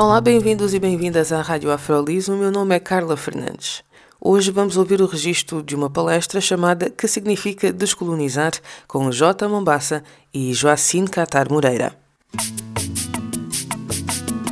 [0.00, 2.28] Olá, bem-vindos e bem-vindas à Rádio Afrolis.
[2.28, 3.82] O meu nome é Carla Fernandes.
[4.20, 8.52] Hoje vamos ouvir o registro de uma palestra chamada Que Significa Descolonizar
[8.86, 9.48] com J.
[9.48, 11.96] Mombassa e Joacine Catar Moreira.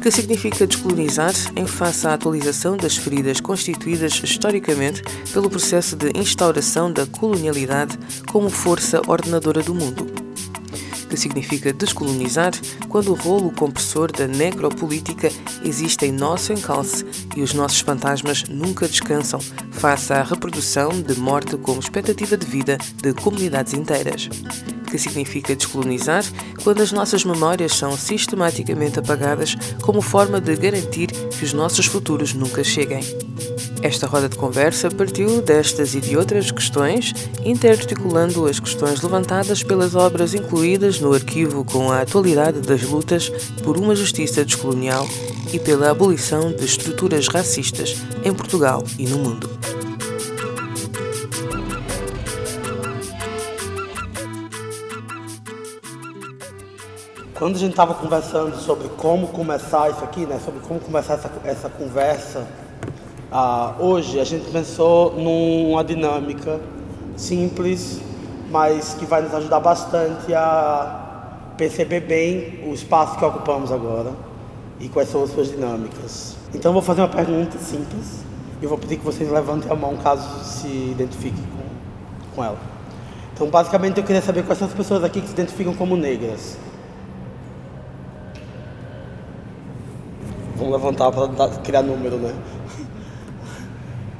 [0.02, 5.00] Que significa descolonizar em face à atualização das feridas constituídas historicamente
[5.32, 7.96] pelo processo de instauração da colonialidade
[8.32, 10.25] como força ordenadora do mundo
[11.16, 12.52] que significa descolonizar,
[12.90, 15.30] quando o rolo compressor da necropolítica
[15.64, 21.56] existe em nosso encalce e os nossos fantasmas nunca descansam face à reprodução de morte
[21.56, 24.28] como expectativa de vida de comunidades inteiras
[24.90, 26.24] que significa descolonizar,
[26.62, 32.32] quando as nossas memórias são sistematicamente apagadas como forma de garantir que os nossos futuros
[32.34, 33.00] nunca cheguem.
[33.82, 37.12] Esta roda de conversa partiu destas e de outras questões,
[37.44, 43.28] interarticulando as questões levantadas pelas obras incluídas no arquivo com a atualidade das lutas
[43.62, 45.06] por uma justiça descolonial
[45.52, 49.50] e pela abolição de estruturas racistas em Portugal e no mundo.
[57.34, 61.30] Quando a gente estava conversando sobre como começar isso aqui, né, sobre como começar essa,
[61.44, 62.46] essa conversa,
[63.38, 66.58] ah, hoje a gente pensou numa dinâmica
[67.18, 68.00] simples,
[68.50, 74.12] mas que vai nos ajudar bastante a perceber bem o espaço que ocupamos agora
[74.80, 76.34] e quais são as suas dinâmicas.
[76.54, 78.24] Então vou fazer uma pergunta simples
[78.62, 82.58] e vou pedir que vocês levantem a mão caso se identifiquem com, com ela.
[83.34, 86.56] Então basicamente eu queria saber quais são as pessoas aqui que se identificam como negras.
[90.56, 92.34] Vamos levantar para criar número, né?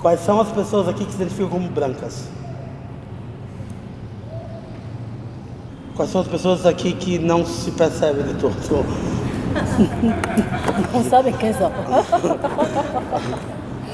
[0.07, 2.29] Quais são as pessoas aqui que se identificam como brancas?
[5.97, 8.55] Quais são as pessoas aqui que não se percebem de todo?
[10.95, 11.73] Não sabem quem são.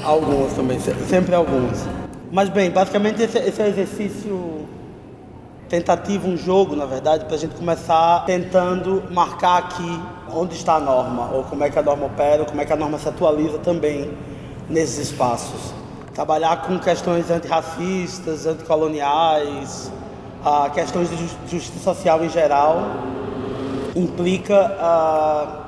[0.05, 1.83] algumas também, sempre algumas.
[2.31, 4.67] Mas bem, basicamente esse, esse é um exercício
[5.67, 9.99] tentativo, um jogo, na verdade, para a gente começar tentando marcar aqui
[10.31, 12.73] onde está a norma, ou como é que a norma opera, ou como é que
[12.73, 14.11] a norma se atualiza também
[14.69, 15.81] nesses espaços.
[16.13, 19.91] Trabalhar com questões antirracistas, anticoloniais,
[20.45, 21.17] ah, questões de
[21.49, 22.83] justiça social em geral,
[23.95, 25.63] implica ah,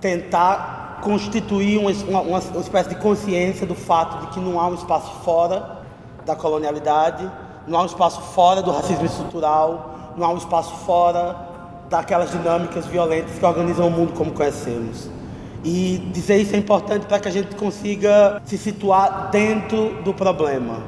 [0.00, 4.74] tentar constituir uma, uma, uma espécie de consciência do fato de que não há um
[4.74, 5.78] espaço fora
[6.26, 7.30] da colonialidade,
[7.66, 11.36] não há um espaço fora do racismo estrutural, não há um espaço fora
[11.88, 15.08] daquelas dinâmicas violentas que organizam o mundo como conhecemos.
[15.62, 20.78] E dizer isso é importante para que a gente consiga se situar dentro do problema,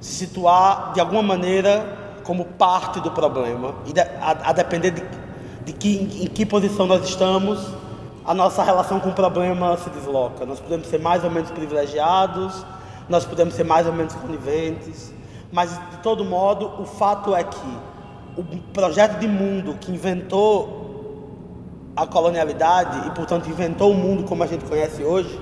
[0.00, 5.02] se situar de alguma maneira como parte do problema e a, a depender de,
[5.64, 7.66] de que, em que posição nós estamos,
[8.24, 10.44] a nossa relação com o problema se desloca.
[10.46, 12.64] Nós podemos ser mais ou menos privilegiados,
[13.08, 15.12] nós podemos ser mais ou menos coniventes,
[15.52, 17.78] mas de todo modo o fato é que
[18.36, 20.85] o projeto de mundo que inventou
[21.96, 25.40] a colonialidade e, portanto, inventou o mundo como a gente conhece hoje,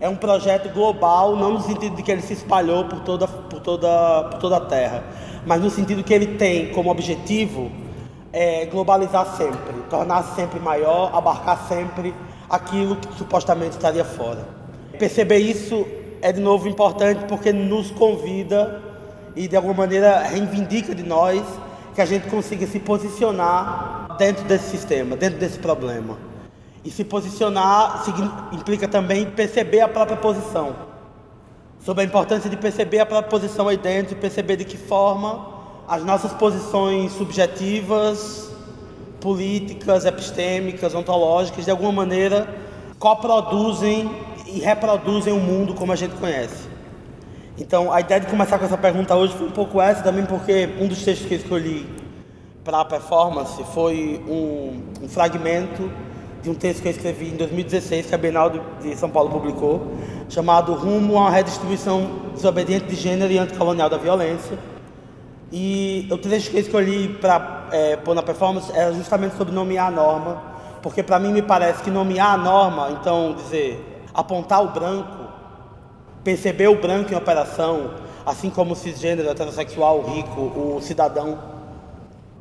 [0.00, 3.60] é um projeto global, não no sentido de que ele se espalhou por toda, por
[3.60, 5.04] toda, por toda a Terra,
[5.46, 7.70] mas no sentido que ele tem como objetivo
[8.32, 12.12] é, globalizar sempre, tornar sempre maior, abarcar sempre
[12.50, 14.44] aquilo que supostamente estaria fora.
[14.98, 15.86] Perceber isso
[16.20, 18.82] é de novo importante porque nos convida
[19.36, 21.42] e de alguma maneira reivindica de nós
[21.94, 26.16] que a gente consiga se posicionar dentro desse sistema, dentro desse problema.
[26.84, 28.04] E se posicionar
[28.52, 30.76] implica também perceber a própria posição.
[31.80, 35.54] Sobre a importância de perceber a própria posição aí dentro e perceber de que forma
[35.86, 38.50] as nossas posições subjetivas,
[39.20, 42.48] políticas, epistêmicas, ontológicas, de alguma maneira
[42.98, 44.10] coproduzem
[44.46, 46.68] e reproduzem o mundo como a gente conhece.
[47.58, 50.68] Então, a ideia de começar com essa pergunta hoje foi um pouco essa também, porque
[50.80, 51.86] um dos textos que eu escolhi
[52.64, 55.90] para a performance foi um, um, fragmento
[56.42, 58.50] de um texto que eu escrevi em 2016, que a Bienal
[58.80, 59.86] de São Paulo publicou,
[60.30, 64.58] chamado Rumo a uma redistribuição desobediente de gênero e anticolonial da violência.
[65.52, 69.88] E o texto que eu escolhi para é, pôr na performance era justamente sobre nomear
[69.88, 70.42] a norma,
[70.82, 75.28] porque para mim me parece que nomear a norma, então dizer, apontar o branco,
[76.22, 77.90] perceber o branco em operação,
[78.24, 81.53] assim como o cisgênero, heterossexual, o rico, o cidadão,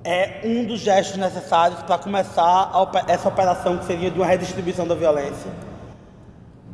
[0.04, 2.72] é um dos gestos necessários para começar
[3.08, 5.50] essa operação que seria de uma redistribuição da violência.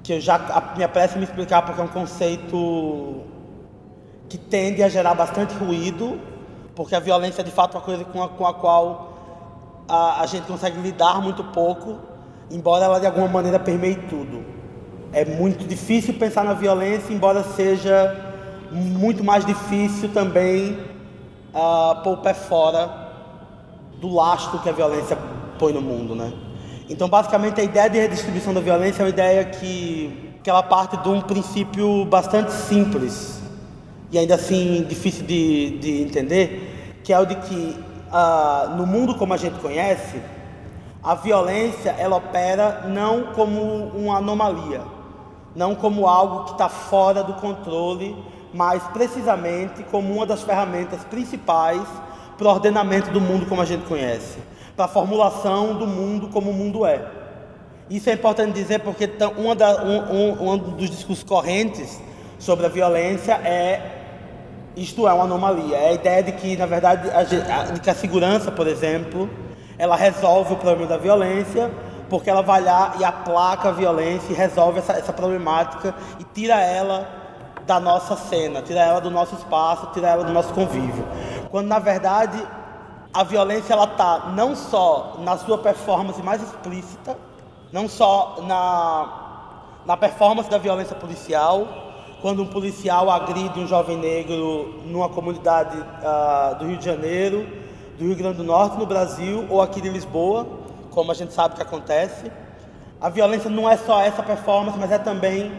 [0.02, 3.22] Que eu já me apresso me explicar porque é um conceito
[4.28, 6.20] que tende a gerar bastante ruído,
[6.76, 9.14] porque a violência é de fato uma coisa com a, com a qual
[9.88, 12.00] a, a gente consegue lidar muito pouco,
[12.50, 14.44] embora ela de alguma maneira permeie tudo.
[15.14, 18.26] É muito difícil pensar na violência, embora seja
[18.72, 20.80] muito mais difícil também
[21.54, 23.09] uh, pôr o pé fora
[24.00, 25.18] do lastro que a violência
[25.58, 26.32] põe no mundo, né?
[26.90, 30.98] Então, basicamente, a ideia de redistribuição da violência é uma ideia que, que ela parte
[30.98, 33.40] de um princípio bastante simples
[34.12, 37.80] e ainda assim difícil de, de entender, que é o de que
[38.12, 40.20] uh, no mundo como a gente conhece,
[41.04, 44.82] a violência ela opera não como uma anomalia,
[45.56, 48.16] não como algo que está fora do controle,
[48.54, 51.84] mas precisamente como uma das ferramentas principais
[52.40, 54.40] para o ordenamento do mundo como a gente conhece,
[54.74, 57.06] para a formulação do mundo como o mundo é.
[57.90, 62.00] Isso é importante dizer porque uma da, um, um, um dos discursos correntes
[62.40, 63.98] sobre a violência é
[64.78, 65.76] isto é uma anomalia.
[65.76, 69.30] É a ideia de que, na verdade, a, de que a segurança, por exemplo,
[69.78, 71.70] ela resolve o problema da violência,
[72.10, 76.62] porque ela vai lá e aplaca a violência e resolve essa, essa problemática e tira
[76.62, 77.06] ela
[77.68, 81.06] da nossa cena, tira ela do nosso espaço, tira ela do nosso convívio.
[81.52, 82.42] Quando na verdade
[83.14, 87.18] a violência ela tá não só na sua performance mais explícita,
[87.72, 89.26] não só na
[89.86, 91.68] na performance da violência policial,
[92.22, 97.48] quando um policial agride um jovem negro numa comunidade uh, do Rio de Janeiro,
[97.98, 100.46] do Rio Grande do Norte, no Brasil, ou aqui de Lisboa,
[100.92, 102.32] como a gente sabe que acontece.
[103.00, 105.52] A violência não é só essa performance, mas é também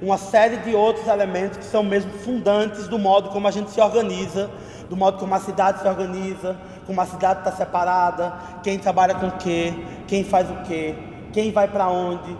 [0.00, 3.80] uma série de outros elementos que são mesmo fundantes do modo como a gente se
[3.80, 4.50] organiza,
[4.88, 6.56] do modo como a cidade se organiza,
[6.86, 9.74] como a cidade está separada, quem trabalha com o quê,
[10.06, 10.94] quem faz o quê,
[11.32, 12.36] quem vai para onde,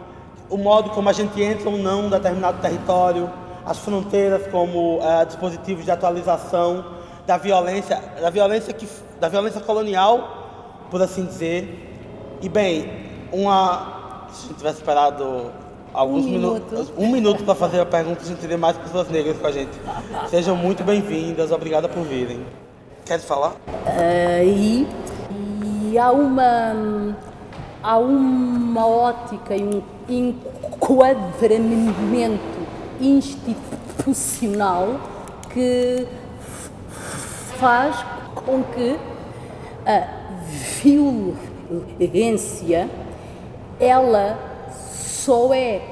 [0.49, 3.31] o modo como a gente entra ou não em determinado território,
[3.65, 6.85] as fronteiras como é, dispositivos de atualização
[7.27, 8.89] da violência, da violência que,
[9.19, 12.39] da violência colonial, por assim dizer.
[12.41, 15.51] E bem, uma, se a gente tivesse esperado
[15.97, 16.71] alguns um minutos.
[16.71, 16.93] Minuto.
[16.99, 19.71] Um minuto para fazer a pergunta, a gente teria mais pessoas negras com a gente.
[20.29, 22.45] Sejam muito bem-vindas, obrigada por virem.
[23.05, 23.53] Quer falar?
[23.53, 24.87] Uh, e,
[25.91, 27.17] e há uma
[27.83, 32.41] há uma ótica e um enquadramento
[33.01, 35.01] institucional
[35.53, 36.07] que
[37.57, 37.97] faz
[38.35, 38.97] com que
[39.87, 40.07] a
[41.99, 42.89] violência
[43.79, 44.56] ela
[45.27, 45.83] só é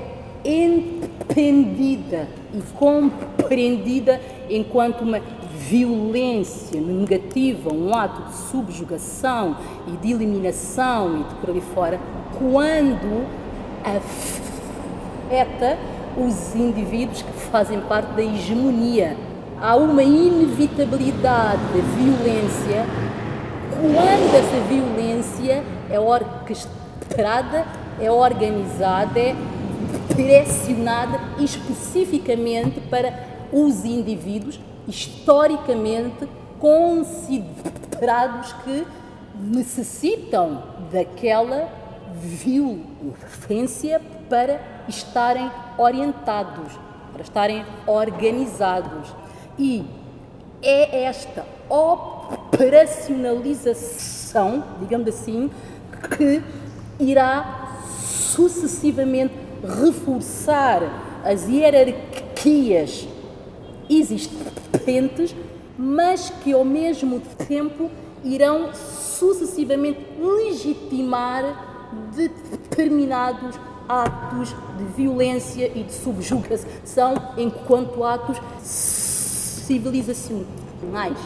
[0.45, 5.21] entendida e compreendida enquanto uma
[5.59, 9.57] violência negativa, um ato de subjugação
[9.89, 11.99] e de eliminação e de por ali fora,
[12.39, 13.27] quando
[13.83, 15.79] afeta
[16.17, 19.17] os indivíduos que fazem parte da hegemonia.
[19.61, 22.87] Há uma inevitabilidade da violência
[23.81, 27.65] quando essa violência é orquestrada
[28.00, 29.35] é organizada, é
[30.14, 33.13] direcionada especificamente para
[33.53, 38.86] os indivíduos historicamente considerados que
[39.39, 41.69] necessitam daquela
[42.15, 46.72] violência para estarem orientados,
[47.13, 49.08] para estarem organizados.
[49.58, 49.84] E
[50.63, 55.51] é esta operacionalização, digamos assim,
[56.17, 56.41] que
[56.98, 57.64] irá
[58.34, 60.82] sucessivamente reforçar
[61.24, 63.08] as hierarquias
[63.88, 65.34] existentes,
[65.79, 67.88] mas que ao mesmo tempo
[68.22, 81.19] irão sucessivamente legitimar determinados atos de violência e de subjugação enquanto atos civilizacionais.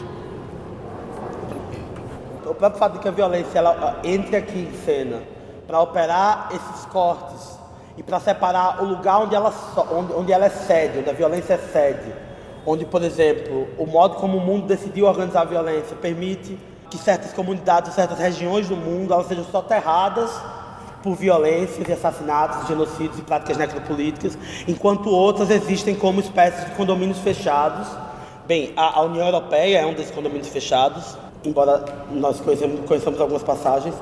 [2.45, 5.38] O próprio fato de que a violência ela entre aqui em cena
[5.69, 7.59] para operar esses cortes
[7.99, 9.53] e para separar o lugar onde ela,
[9.93, 12.11] onde, onde ela é sede, onde a violência é sede.
[12.65, 16.59] Onde, por exemplo, o modo como o mundo decidiu organizar a violência permite
[16.91, 20.31] que certas comunidades, certas regiões do mundo, elas sejam soterradas
[21.03, 27.19] por violências e assassinatos, genocídios e práticas necropolíticas, enquanto outras existem como espécies de condomínios
[27.19, 27.87] fechados.
[28.47, 33.43] Bem, a, a União Europeia é um desses condomínios fechados, embora nós conheçamos, conheçamos algumas
[33.43, 33.95] passagens,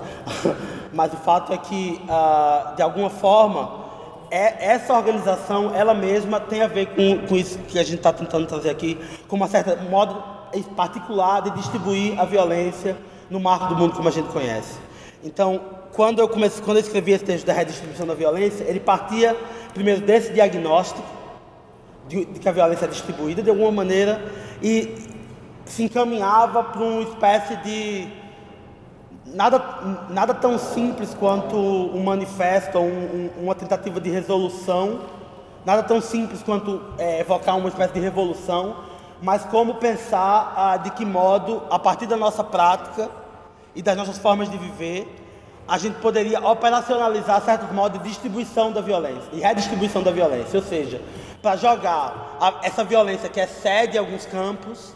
[0.92, 3.86] mas o fato é que, uh, de alguma forma,
[4.30, 8.12] é, essa organização, ela mesma, tem a ver com, com isso que a gente está
[8.12, 10.36] tentando trazer aqui, com uma certa modo
[10.74, 12.96] particular de distribuir a violência
[13.28, 14.78] no marco do mundo como a gente conhece.
[15.22, 15.60] Então,
[15.92, 19.36] quando eu comecei, quando eu escrevi esse texto da redistribuição da violência, ele partia
[19.74, 21.02] primeiro desse diagnóstico
[22.08, 24.22] de, de que a violência é distribuída de alguma maneira
[24.62, 25.15] e
[25.66, 28.08] se encaminhava para uma espécie de
[29.26, 29.62] nada,
[30.08, 35.00] nada tão simples quanto um manifesto, um, um, uma tentativa de resolução,
[35.64, 38.76] nada tão simples quanto é, evocar uma espécie de revolução,
[39.20, 43.10] mas como pensar ah, de que modo, a partir da nossa prática
[43.74, 45.24] e das nossas formas de viver,
[45.66, 50.64] a gente poderia operacionalizar certos modos de distribuição da violência e redistribuição da violência, ou
[50.64, 51.02] seja,
[51.42, 54.94] para jogar a, essa violência que excede alguns campos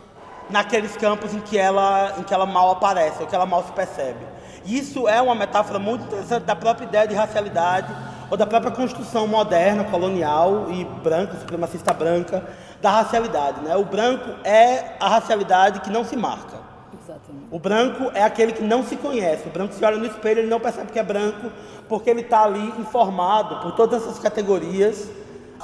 [0.51, 3.73] naqueles campos em que ela, em que ela mal aparece, ou que ela mal se
[3.73, 4.27] percebe.
[4.65, 7.95] Isso é uma metáfora muito interessante da própria ideia de racialidade,
[8.31, 12.45] ou da própria construção moderna, colonial e branca, supremacista branca,
[12.81, 13.61] da racialidade.
[13.61, 13.77] Né?
[13.77, 16.59] O branco é a racialidade que não se marca.
[17.03, 17.47] Exatamente.
[17.51, 19.49] O branco é aquele que não se conhece.
[19.49, 21.51] O branco se olha no espelho, ele não percebe que é branco,
[21.89, 25.09] porque ele está ali informado por todas essas categorias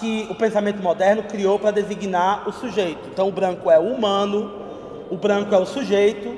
[0.01, 3.09] que o pensamento moderno criou para designar o sujeito.
[3.09, 4.66] Então, o branco é o humano,
[5.11, 6.37] o branco é o sujeito,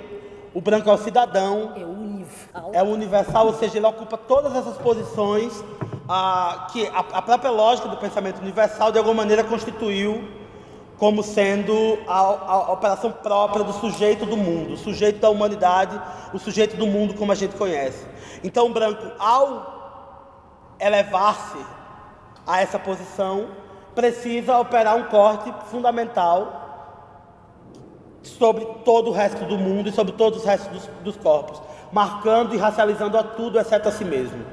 [0.54, 1.72] o branco é o cidadão.
[1.76, 2.70] É o universal.
[2.72, 5.64] É universal, ou seja, ele ocupa todas essas posições
[6.08, 10.26] ah, que a, a, própria lógica do pensamento universal, de alguma maneira, constituiu
[10.96, 16.00] como sendo a, a, operação própria do sujeito do mundo, o sujeito da humanidade,
[16.32, 18.04] o sujeito do mundo como a gente conhece.
[18.42, 19.76] Então, o branco, ao
[20.80, 21.58] elevar-se
[22.46, 23.48] a essa posição,
[23.94, 26.67] precisa operar um corte fundamental
[28.28, 31.60] sobre todo o resto do mundo e sobre todos os restos dos, dos corpos,
[31.92, 34.44] marcando e racializando a tudo exceto a si mesmo.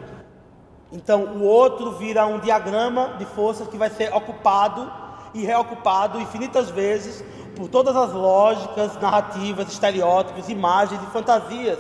[0.92, 4.92] Então, o outro vira um diagrama de forças que vai ser ocupado
[5.34, 7.24] e reocupado infinitas vezes
[7.56, 11.80] por todas as lógicas, narrativas, estereótipos, imagens e fantasias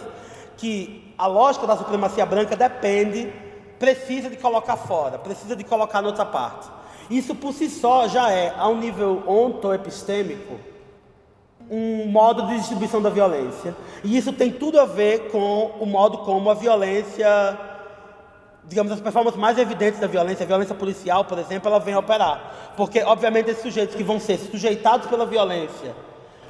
[0.57, 3.31] que a lógica da supremacia branca depende,
[3.79, 6.69] precisa de colocar fora, precisa de colocar noutra parte.
[7.09, 10.59] Isso por si só já é, a um nível ontoepistêmico,
[11.69, 13.75] um modo de distribuição da violência.
[14.03, 17.27] E isso tem tudo a ver com o modo como a violência,
[18.65, 22.73] digamos, as performances mais evidentes da violência, a violência policial, por exemplo, ela vem operar.
[22.77, 25.95] Porque, obviamente, esses sujeitos que vão ser sujeitados pela violência,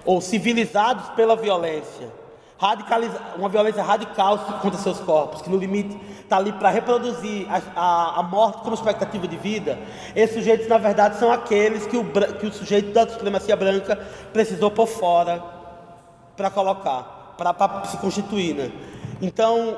[0.03, 2.09] ou civilizados pela violência,
[3.37, 8.19] uma violência radical contra seus corpos, que no limite está ali para reproduzir a, a,
[8.19, 9.77] a, morte como expectativa de vida,
[10.15, 12.05] esses sujeitos, na verdade, são aqueles que o,
[12.39, 13.95] que o sujeito da supremacia branca
[14.31, 15.43] precisou por fora
[16.35, 18.55] para colocar, para se constituir.
[18.55, 18.71] Né?
[19.21, 19.77] Então,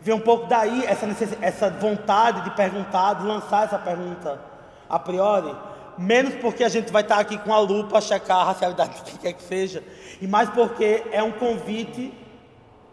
[0.00, 1.06] vem um pouco daí essa,
[1.40, 4.40] essa vontade de perguntar, de lançar essa pergunta
[4.88, 5.54] a priori,
[5.98, 9.02] menos porque a gente vai estar aqui com a lupa a checar a racialidade de
[9.02, 9.82] quem quer que seja,
[10.22, 12.14] e mais porque é um convite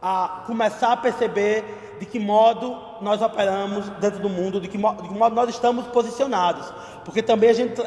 [0.02, 1.64] a começar a perceber
[2.00, 5.48] de que modo nós operamos dentro do mundo, de que, modo, de que modo nós
[5.48, 6.74] estamos posicionados.
[7.06, 7.80] Porque também a gente,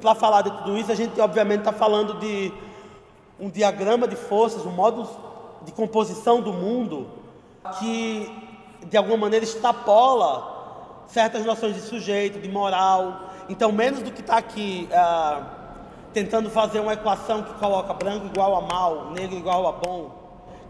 [0.00, 2.52] para falar de tudo isso, a gente obviamente está falando de
[3.40, 5.08] um diagrama de forças, um modo
[5.62, 7.08] de composição do mundo
[7.80, 8.30] que
[8.88, 14.38] de alguma maneira extrapola certas noções de sujeito, de moral, então, menos do que está
[14.38, 15.44] aqui uh,
[16.14, 20.10] tentando fazer uma equação que coloca branco igual a mal, negro igual a bom,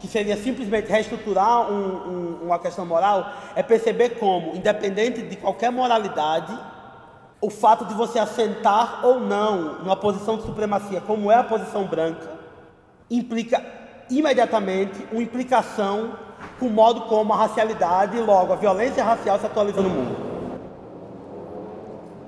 [0.00, 5.70] que seria simplesmente reestruturar um, um, uma questão moral, é perceber como, independente de qualquer
[5.70, 6.58] moralidade,
[7.40, 11.84] o fato de você assentar ou não numa posição de supremacia, como é a posição
[11.84, 12.32] branca,
[13.10, 13.62] implica
[14.10, 16.12] imediatamente uma implicação
[16.58, 20.16] com o modo como a racialidade logo a violência racial se atualiza no mundo.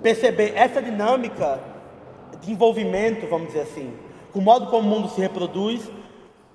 [0.02, 1.58] Perceber essa dinâmica
[2.40, 3.96] de envolvimento, vamos dizer assim,
[4.34, 5.90] o modo como o mundo se reproduz,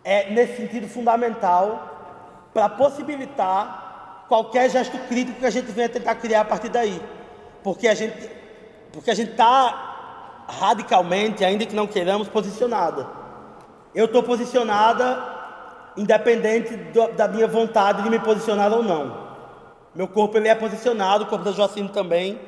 [0.03, 6.41] é nesse sentido fundamental para possibilitar qualquer gesto crítico que a gente venha tentar criar
[6.41, 7.01] a partir daí.
[7.63, 8.41] Porque a gente
[8.91, 13.07] porque a gente está radicalmente, ainda que não queiramos, posicionada.
[13.95, 15.31] Eu estou posicionada
[15.95, 19.31] independente do, da minha vontade de me posicionar ou não.
[19.95, 22.39] Meu corpo ele é posicionado, o corpo da Joacine também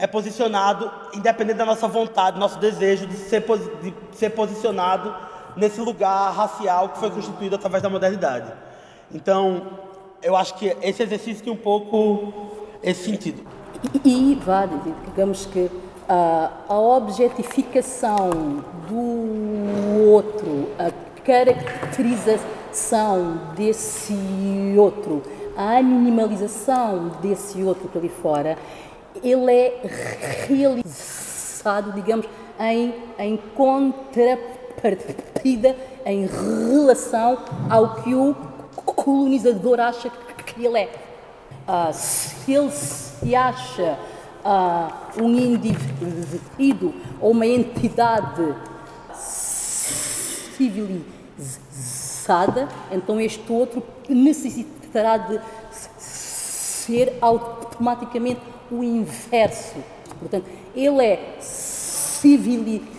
[0.00, 3.44] é posicionado, independente da nossa vontade, nosso desejo de ser,
[3.82, 5.14] de ser posicionado
[5.54, 8.50] nesse lugar racial que foi constituído através da modernidade.
[9.12, 9.66] Então,
[10.22, 12.32] eu acho que esse exercício tem um pouco
[12.82, 13.42] esse sentido.
[14.02, 14.66] E, e vá,
[15.06, 15.70] digamos que
[16.08, 18.30] a, a objetificação
[18.88, 20.90] do outro, a
[21.22, 24.16] caracterização desse
[24.78, 25.22] outro,
[25.54, 28.56] a animalização desse outro por ali fora,
[29.22, 29.80] ele é
[30.48, 32.26] realizado, digamos,
[32.58, 38.34] em, em contrapartida, em relação ao que o
[38.84, 40.10] colonizador acha
[40.44, 40.90] que ele é.
[41.68, 43.98] Uh, se ele se acha
[44.44, 44.88] uh,
[45.22, 48.54] um indivíduo ou uma entidade
[50.56, 55.40] civilizada, então este outro necessitará de
[56.90, 59.76] ser automaticamente o inverso.
[60.18, 62.90] Portanto, ele é civilizado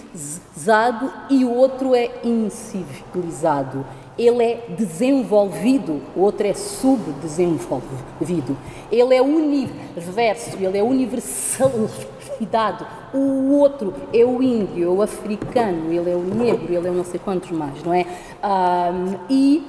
[1.29, 3.85] e o outro é incivilizado.
[4.17, 8.57] Ele é desenvolvido, o outro é subdesenvolvido.
[8.91, 12.85] Ele é universo, ele é universalidade.
[13.13, 17.03] O outro é o índio, é o africano, ele é o negro, ele é não
[17.03, 18.05] sei quantos mais, não é?
[18.43, 19.61] Um, e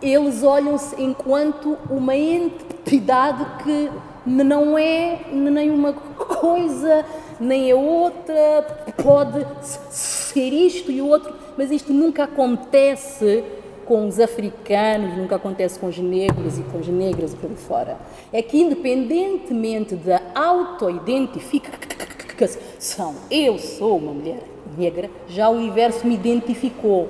[0.02, 3.90] eles olham-se enquanto uma entidade que
[4.26, 7.06] não é nem uma coisa
[7.40, 9.46] nem a outra, pode
[9.90, 13.44] ser isto e o outro, mas isto nunca acontece
[13.88, 17.98] com os africanos, nunca acontece com os negros e com as negras por fora.
[18.34, 24.44] É que, independentemente da auto-identificação, eu sou uma mulher
[24.78, 27.10] negra, já o universo me identificou,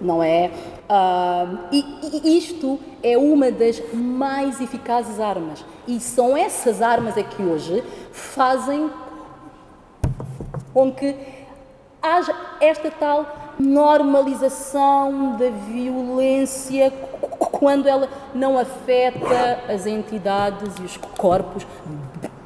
[0.00, 0.50] não é?
[0.88, 1.84] Uh, e,
[2.24, 5.64] e isto é uma das mais eficazes armas.
[5.86, 8.90] E são essas armas é que hoje fazem
[10.74, 11.14] com que
[12.02, 16.92] haja esta tal normalização da violência
[17.38, 21.66] quando ela não afeta as entidades e os corpos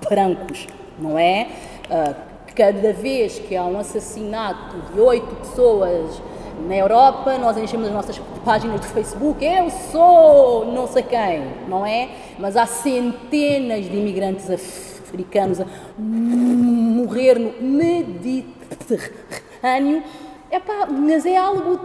[0.09, 0.69] brancos,
[0.99, 1.49] não é?
[1.91, 2.15] Ah,
[2.55, 6.21] cada vez que há um assassinato de oito pessoas
[6.67, 11.87] na Europa, nós enchemos as nossas páginas do Facebook, eu sou não sei quem, não
[11.87, 12.11] é?
[12.39, 15.67] Mas há centenas de imigrantes africanos a
[15.99, 20.03] morrer no Mediterrâneo
[20.51, 21.79] Epá, mas é algo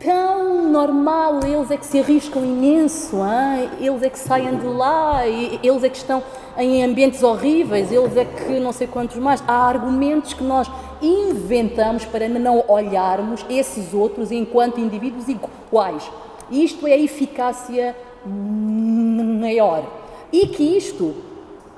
[0.00, 3.70] tão normal, eles é que se arriscam imenso, hein?
[3.80, 6.20] eles é que saem de lá, eles é que estão
[6.58, 9.42] em ambientes horríveis, eles é que não sei quantos mais.
[9.46, 10.68] Há argumentos que nós
[11.00, 16.10] inventamos para não olharmos esses outros enquanto indivíduos iguais.
[16.50, 19.84] Isto é a eficácia maior.
[20.32, 21.14] E que isto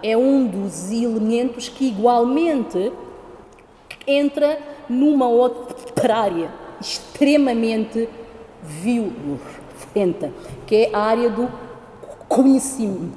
[0.03, 2.93] é um dos elementos que igualmente
[4.07, 4.59] entra
[4.89, 8.09] numa outra área extremamente
[8.63, 10.33] violenta,
[10.67, 11.49] que é a área do
[12.29, 13.13] conhecimento,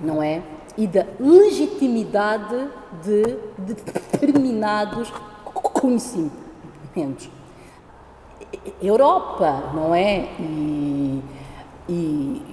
[0.00, 0.42] não é?
[0.76, 2.68] E da legitimidade
[3.02, 5.12] de determinados
[5.44, 7.28] conhecimentos.
[8.80, 10.28] Europa, não é?
[10.38, 11.22] E,
[11.88, 12.47] e,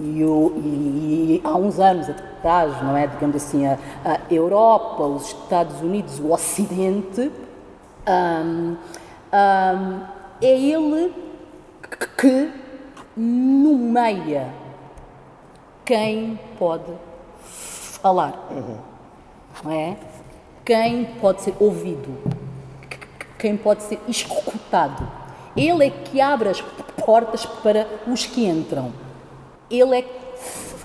[0.00, 3.06] e, e, há uns anos atrás, não é?
[3.06, 7.30] Digamos assim, a, a Europa, os Estados Unidos, o Ocidente,
[8.06, 8.76] um,
[9.32, 10.00] um,
[10.42, 11.12] é ele
[12.16, 12.50] que
[13.16, 14.48] nomeia
[15.84, 16.90] quem pode
[17.40, 18.48] falar,
[19.62, 19.96] não é?
[20.64, 22.18] Quem pode ser ouvido,
[23.38, 25.06] quem pode ser escutado.
[25.56, 29.03] Ele é que abre as portas para os que entram
[29.70, 30.08] ele é que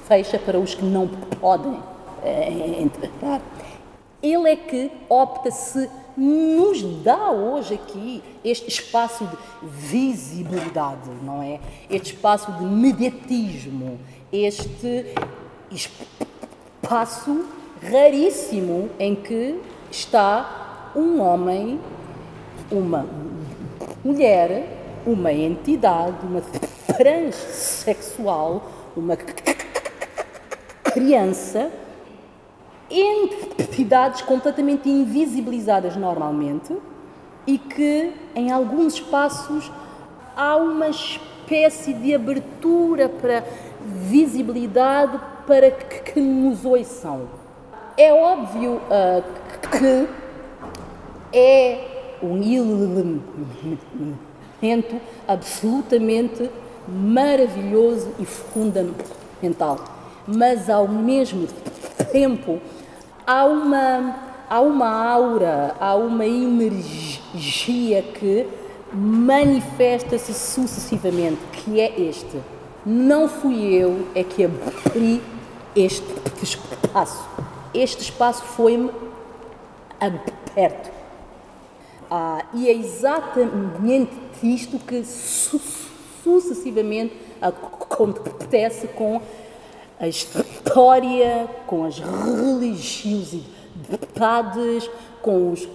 [0.07, 1.77] fecha para os que não podem
[2.79, 3.41] entrar.
[4.21, 11.59] Ele é que opta se nos dá hoje aqui este espaço de visibilidade, não é?
[11.89, 13.97] Este espaço de mediatismo,
[14.33, 15.05] este
[15.71, 17.45] espaço
[17.81, 19.57] raríssimo em que
[19.89, 21.79] está um homem,
[22.69, 23.05] uma
[24.03, 24.67] mulher,
[25.05, 26.41] uma entidade, uma
[26.97, 29.17] transexual, uma
[30.83, 31.71] criança,
[32.89, 36.75] entidades completamente invisibilizadas normalmente
[37.45, 39.71] e que em alguns espaços
[40.35, 43.43] há uma espécie de abertura para
[43.81, 47.27] visibilidade para que nos ouçam.
[47.97, 49.23] É óbvio uh,
[49.69, 50.07] que
[51.33, 52.41] é um
[54.61, 56.49] elemento absolutamente
[56.89, 59.83] maravilhoso e fundamental,
[60.27, 61.47] mas ao mesmo
[62.11, 62.59] tempo
[63.25, 64.15] há uma,
[64.49, 68.47] há uma aura, há uma energia que
[68.91, 72.39] manifesta-se sucessivamente, que é este.
[72.85, 75.21] Não fui eu é que abri
[75.75, 76.05] este
[76.41, 77.23] espaço.
[77.73, 78.89] Este espaço foi-me
[79.99, 80.91] aberto.
[82.09, 85.59] Ah, e é exatamente isto que su
[86.29, 89.19] sucessivamente acontece com
[89.99, 94.87] a história, com as religiosidades,
[95.21, 95.67] com os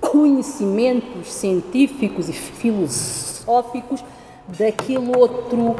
[0.00, 4.04] conhecimentos científicos e filosóficos
[4.58, 5.76] daquele outro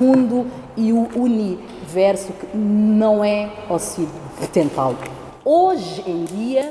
[0.00, 4.96] mundo e o universo que não é ocidental.
[5.44, 6.67] Hoje em dia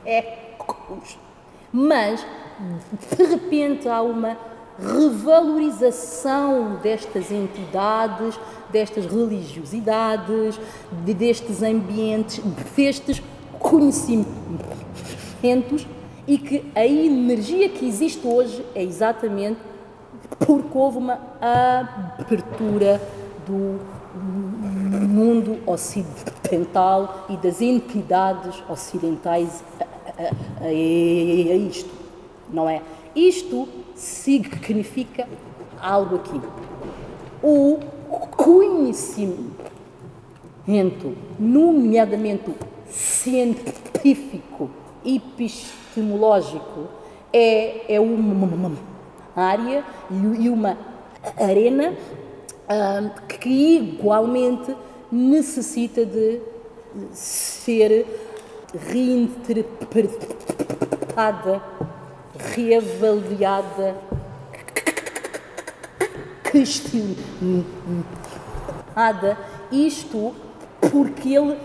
[0.03, 1.17] séculos.
[1.71, 2.25] Mas,
[3.17, 4.35] de repente, há uma
[4.77, 8.37] revalorização destas entidades,
[8.69, 10.59] destas religiosidades,
[10.91, 12.41] destes ambientes,
[12.75, 13.23] destes
[13.59, 14.27] conhecimentos
[16.31, 19.59] e que a energia que existe hoje é exatamente
[20.39, 21.19] porque houve uma
[22.17, 23.01] abertura
[23.45, 23.81] do
[25.09, 29.83] mundo ocidental e das entidades ocidentais a,
[30.63, 31.91] a, a, isto,
[32.49, 32.81] não é?
[33.13, 35.27] Isto significa
[35.81, 36.39] algo aqui.
[37.43, 37.77] O
[38.37, 39.53] conhecimento,
[41.37, 42.55] nomeadamente
[42.89, 44.69] científico,
[45.03, 45.80] epistemológico,
[47.33, 48.71] é, é uma
[49.35, 50.77] área e uma
[51.37, 51.93] arena
[53.27, 54.73] que igualmente
[55.11, 56.39] necessita de
[57.11, 58.05] ser
[58.73, 61.61] reinterpretada,
[62.55, 63.97] reavaliada,
[66.51, 67.17] questionada.
[69.71, 70.33] Isto
[70.79, 71.57] porque ele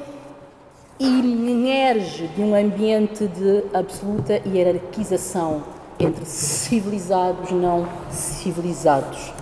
[0.98, 5.62] emerge de um ambiente de absoluta hierarquização
[5.98, 9.34] entre civilizados e não civilizados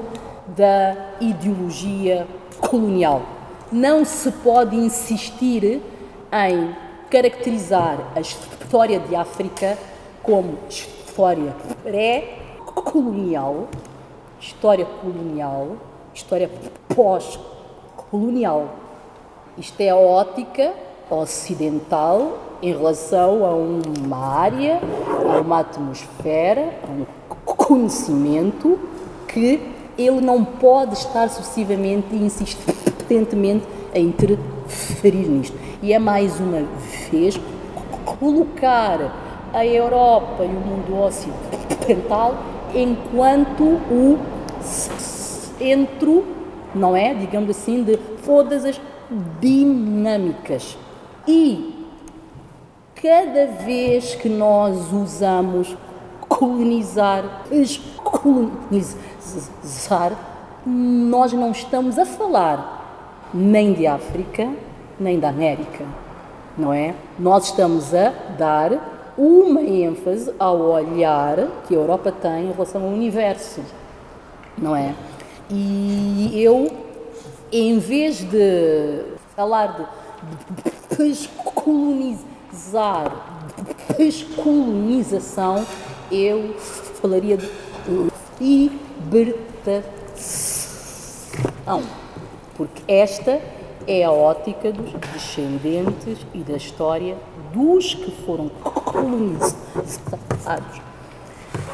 [0.56, 2.26] da ideologia
[2.60, 3.22] colonial.
[3.70, 5.82] Não se pode insistir
[6.32, 6.74] em
[7.10, 9.78] caracterizar a história de África
[10.22, 13.68] como história pré-colonial,
[14.40, 15.76] história colonial,
[16.14, 16.50] história
[16.94, 18.68] pós-colonial.
[19.56, 20.72] Isto é a ótica
[21.10, 24.80] ocidental em relação a uma área,
[25.34, 27.06] a uma atmosfera, a um
[27.54, 28.78] conhecimento
[29.28, 29.60] que
[29.96, 35.56] ele não pode estar sucessivamente e insistentemente a interferir nisto.
[35.82, 36.64] E é mais uma
[37.10, 37.40] vez
[38.04, 42.36] colocar a Europa e o mundo ocidental
[42.74, 44.18] enquanto o
[44.60, 46.24] centro,
[46.74, 47.14] não é?
[47.14, 48.80] Digamos assim, de todas as
[49.40, 50.76] dinâmicas.
[51.26, 51.74] E
[53.00, 55.76] cada vez que nós usamos
[56.36, 60.12] colonizar, descolonizar,
[60.66, 64.46] nós não estamos a falar nem de África,
[65.00, 65.86] nem da América,
[66.56, 66.94] não é?
[67.18, 72.88] Nós estamos a dar uma ênfase ao olhar que a Europa tem em relação ao
[72.88, 73.62] universo,
[74.58, 74.94] não é?
[75.48, 76.70] E eu,
[77.50, 79.86] em vez de falar de
[80.98, 83.10] descolonizar,
[83.96, 85.64] descolonização,
[86.10, 86.54] eu
[87.00, 87.50] falaria de
[88.40, 89.82] libertação,
[92.56, 93.40] porque esta
[93.86, 97.16] é a ótica dos descendentes e da história
[97.52, 99.56] dos que foram colonizados.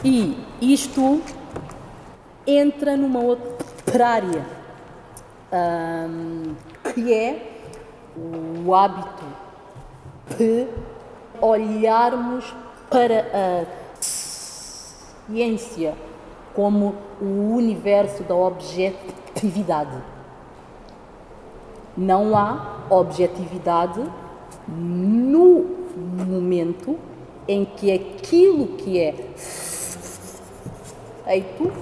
[0.04, 1.22] E isto
[2.46, 4.44] entra numa outra área,
[5.52, 6.54] um,
[6.92, 7.50] que é
[8.16, 9.24] o hábito
[10.36, 10.66] de
[11.40, 12.54] olharmos
[12.90, 15.94] para a ciência
[16.54, 19.96] como o universo da objetividade.
[21.96, 24.02] Não há objetividade
[24.68, 25.64] no
[26.26, 26.98] momento
[27.48, 29.14] em que aquilo que é
[31.24, 31.72] feito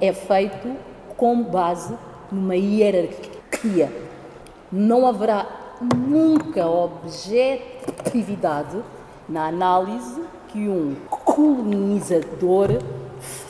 [0.00, 0.76] é feito
[1.16, 1.94] com base
[2.30, 3.90] numa hierarquia.
[4.70, 5.46] Não haverá
[5.80, 8.82] nunca objetividade
[9.28, 10.94] na análise que um
[11.34, 12.68] colonizador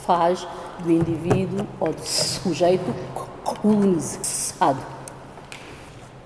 [0.07, 0.47] faz
[0.83, 2.94] do indivíduo ou do sujeito
[3.44, 4.81] colonizado.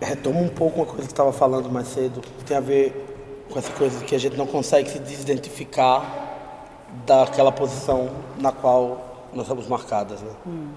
[0.01, 3.59] Retomo um pouco uma coisa que estava falando mais cedo, que tem a ver com
[3.59, 6.29] essa coisa que a gente não consegue se desidentificar
[7.05, 10.23] daquela posição na qual nós somos marcadas.
[10.23, 10.31] Né?
[10.47, 10.69] Hum.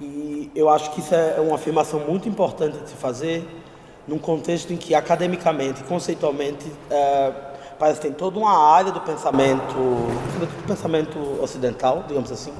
[0.00, 3.44] E eu acho que isso é uma afirmação muito importante de se fazer,
[4.06, 7.32] num contexto em que academicamente, conceitualmente, é,
[7.78, 12.52] parece que tem toda uma área do pensamento, do pensamento ocidental, digamos assim,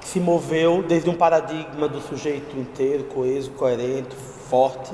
[0.00, 4.14] que se moveu desde um paradigma do sujeito inteiro, coeso, coerente,
[4.48, 4.92] forte,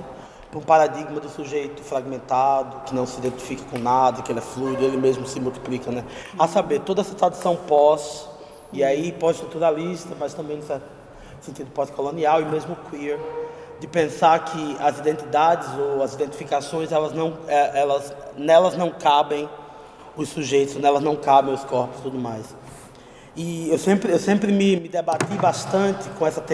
[0.51, 4.43] para um paradigma do sujeito fragmentado, que não se identifica com nada, que ele é
[4.43, 6.05] fluido, ele mesmo se multiplica, né?
[6.39, 8.29] A saber, toda essa tradição pós,
[8.73, 10.83] e aí pós-estruturalista, mas também no
[11.41, 13.19] sentido pós-colonial e mesmo queer,
[13.81, 19.49] de pensar que as identidades ou as identificações elas não é, elas nelas não cabem
[20.17, 22.55] os sujeitos nelas não cabem os corpos e tudo mais.
[23.35, 26.45] E eu sempre eu sempre me, me debati bastante com essa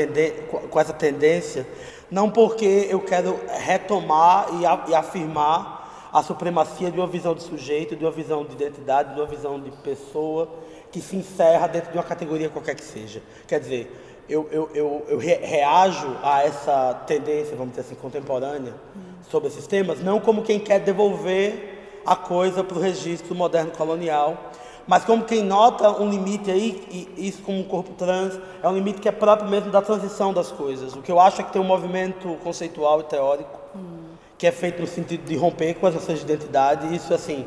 [0.71, 1.67] com essa tendência
[2.11, 7.43] não porque eu quero retomar e, a, e afirmar a supremacia de uma visão de
[7.43, 10.49] sujeito de uma visão de identidade de uma visão de pessoa
[10.93, 13.21] que se encerra dentro de uma categoria qualquer que seja.
[13.47, 13.93] Quer dizer
[14.29, 18.75] eu, eu, eu, eu reajo a essa tendência, vamos dizer assim, contemporânea
[19.31, 21.78] sobre esses temas, não como quem quer devolver
[22.13, 24.51] a coisa para o registro moderno colonial,
[24.87, 26.83] mas como quem nota um limite aí,
[27.17, 30.33] e isso como um corpo trans, é um limite que é próprio mesmo da transição
[30.33, 30.95] das coisas.
[30.95, 33.59] O que eu acho é que tem um movimento conceitual e teórico
[34.39, 37.45] que é feito no sentido de romper com as noções de identidade, isso, assim,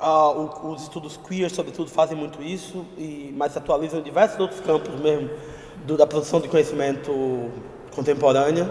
[0.00, 4.60] uh, os estudos queer, sobretudo, fazem muito isso, e, mas se atualizam em diversos outros
[4.60, 5.28] campos mesmo,
[5.84, 7.50] do, da produção de conhecimento
[7.92, 8.70] contemporânea,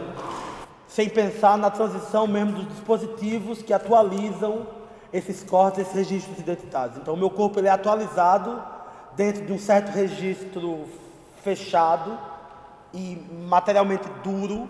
[0.87, 4.78] sem pensar na transição mesmo dos dispositivos que atualizam
[5.11, 6.97] esses cortes, esses registros identitários.
[6.97, 8.61] Então, o meu corpo ele é atualizado
[9.15, 10.85] dentro de um certo registro
[11.43, 12.17] fechado
[12.93, 13.17] e
[13.47, 14.69] materialmente duro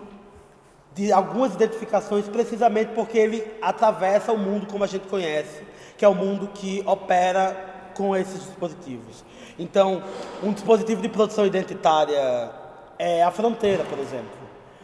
[0.94, 5.62] de algumas identificações, precisamente porque ele atravessa o mundo como a gente conhece,
[5.96, 9.24] que é o mundo que opera com esses dispositivos.
[9.58, 10.02] Então,
[10.42, 12.50] um dispositivo de produção identitária
[12.98, 14.40] é a fronteira, por exemplo.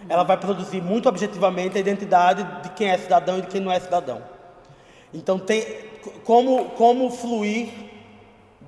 [0.09, 3.73] Ela vai produzir muito objetivamente a identidade de quem é cidadão e de quem não
[3.73, 4.36] é cidadão.
[5.12, 5.64] Então, tem
[6.25, 7.73] como, como fluir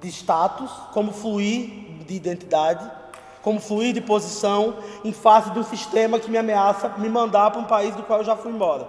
[0.01, 2.91] de status, como fluir de identidade,
[3.43, 7.61] como fluir de posição em face de um sistema que me ameaça me mandar para
[7.61, 8.89] um país do qual eu já fui embora.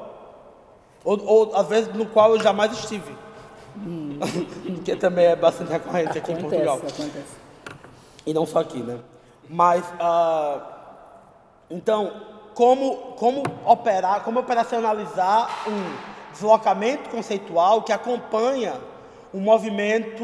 [1.03, 3.15] Ou, ou às vezes no qual eu jamais estive.
[3.77, 4.19] Hum.
[4.83, 6.77] que também é bastante recorrente aqui acontece, em Portugal.
[6.77, 7.37] Acontece.
[8.25, 8.99] E não só aqui, né?
[9.49, 10.61] Mas, uh,
[11.69, 12.11] então,
[12.53, 18.75] como, como operar, como operacionalizar um deslocamento conceitual que acompanha
[19.33, 20.23] um movimento,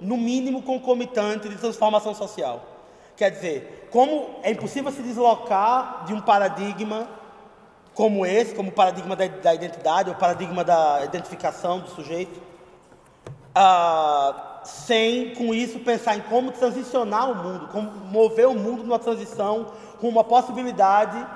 [0.00, 2.62] no mínimo, concomitante de transformação social.
[3.16, 7.08] Quer dizer, como é impossível se deslocar de um paradigma
[7.94, 12.40] como esse, como o paradigma da, da identidade, o paradigma da identificação do sujeito,
[13.50, 18.98] uh, sem, com isso, pensar em como transicionar o mundo, como mover o mundo numa
[18.98, 19.66] transição
[20.00, 21.26] com uma possibilidade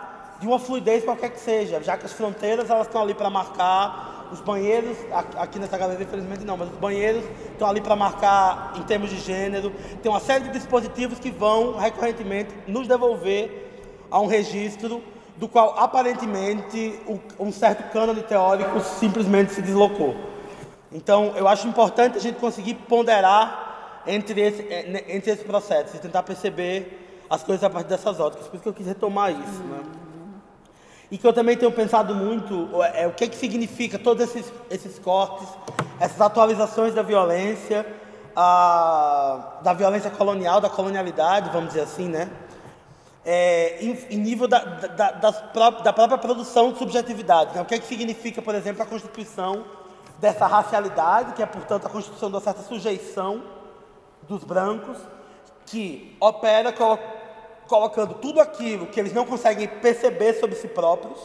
[0.44, 4.28] de uma fluidez qualquer que seja, já que as fronteiras elas estão ali para marcar
[4.30, 4.94] os banheiros,
[5.38, 9.18] aqui nessa galeria infelizmente não, mas os banheiros estão ali para marcar em termos de
[9.20, 13.70] gênero, tem uma série de dispositivos que vão recorrentemente nos devolver
[14.10, 15.02] a um registro
[15.38, 17.00] do qual aparentemente
[17.40, 20.14] um certo cânone teórico simplesmente se deslocou.
[20.92, 25.98] Então, eu acho importante a gente conseguir ponderar entre esse, eh, entre esse processo e
[25.98, 28.46] tentar perceber as coisas a partir dessas óticas.
[28.46, 29.62] Por isso que eu quis retomar isso.
[29.62, 30.03] Né?
[31.10, 34.98] E que eu também tenho pensado muito é o que, que significa todos esses, esses
[34.98, 35.48] cortes,
[36.00, 37.86] essas atualizações da violência,
[38.34, 42.30] a, da violência colonial, da colonialidade, vamos dizer assim, né?
[43.24, 47.54] é, em, em, nível da, da, da, própria produção de subjetividade.
[47.54, 47.62] Né?
[47.62, 49.64] O que, é que significa, por exemplo, a constituição
[50.18, 53.42] dessa racialidade, que é, portanto, a constituição de uma certa sujeição
[54.28, 54.98] dos brancos,
[55.66, 56.70] que opera
[57.66, 61.18] colocando tudo aquilo que eles não conseguem perceber sobre si próprios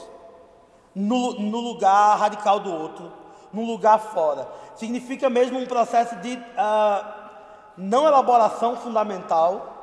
[0.95, 3.11] no, no lugar radical do outro,
[3.53, 4.47] no lugar fora.
[4.75, 7.05] Significa mesmo um processo de uh,
[7.77, 9.77] não elaboração fundamental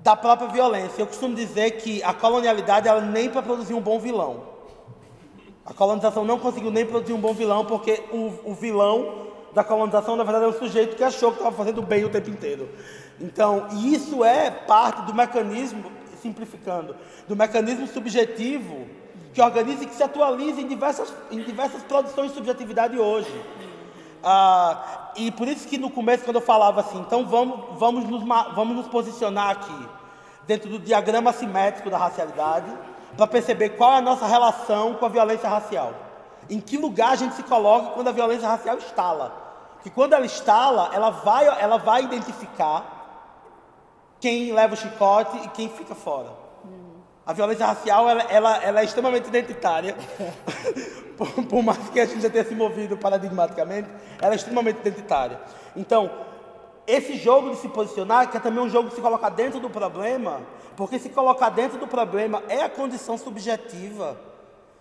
[0.00, 1.00] da própria violência.
[1.00, 4.52] Eu costumo dizer que a colonialidade ela nem para produzir um bom vilão.
[5.64, 10.16] A colonização não conseguiu nem produzir um bom vilão porque o, o vilão da colonização
[10.16, 12.68] na verdade é um sujeito que achou que estava fazendo bem o tempo inteiro.
[13.20, 16.96] Então, isso é parte do mecanismo, simplificando,
[17.28, 18.86] do mecanismo subjetivo
[19.32, 23.32] que organiza e que se atualiza em diversas, em diversas produções de subjetividade hoje.
[24.22, 28.22] Ah, e por isso que no começo, quando eu falava assim, então vamos, vamos, nos,
[28.54, 29.88] vamos nos posicionar aqui,
[30.46, 32.70] dentro do diagrama simétrico da racialidade,
[33.16, 35.92] para perceber qual é a nossa relação com a violência racial.
[36.48, 39.40] Em que lugar a gente se coloca quando a violência racial instala.
[39.82, 43.01] Que quando ela instala, ela vai, ela vai identificar
[44.22, 46.30] quem leva o chicote e quem fica fora.
[47.26, 49.96] A violência racial ela, ela, ela é extremamente identitária.
[51.18, 53.88] por, por, mais que a gente já tenha se movido paradigmaticamente,
[54.20, 55.40] ela é extremamente identitária.
[55.74, 56.08] Então,
[56.86, 59.68] esse jogo de se posicionar, que é também um jogo de se colocar dentro do
[59.68, 60.40] problema,
[60.76, 64.16] porque se colocar dentro do problema é a condição subjetiva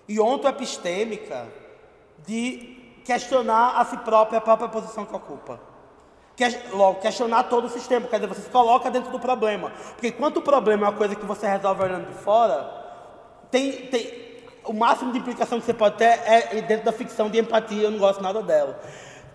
[0.08, 1.48] e ontoepistêmica
[2.28, 5.71] de questionar a si própria, a própria posição que ocupa.
[6.72, 9.72] Logo, questionar todo o sistema, quer dizer, você se coloca dentro do problema.
[9.94, 12.70] Porque enquanto o problema é uma coisa que você resolve olhando de fora,
[13.50, 14.22] tem, tem,
[14.66, 17.92] o máximo de implicação que você pode ter é dentro da ficção de empatia, eu
[17.92, 18.80] não gosto nada dela.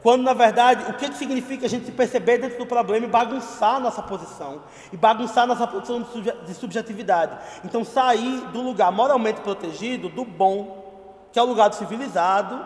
[0.02, 3.08] Quando, na verdade, o que, que significa a gente se perceber dentro do problema e
[3.08, 6.06] bagunçar nossa posição, e bagunçar nossa posição
[6.44, 7.36] de subjetividade.
[7.64, 12.64] Então, sair do lugar moralmente protegido, do bom, que é o lugar do civilizado,